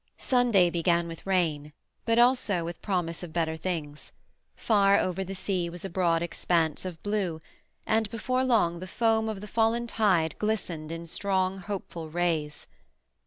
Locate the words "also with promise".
2.17-3.21